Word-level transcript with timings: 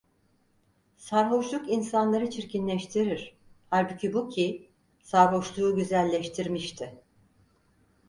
Sarhoşluk 0.97 1.69
insanları 1.69 2.29
çirkinleştirir, 2.29 3.35
halbuki 3.69 4.13
bu 4.13 4.29
ki, 4.29 4.69
sarhoşluğu 5.01 5.75
güzelleştirmişti. 5.75 6.93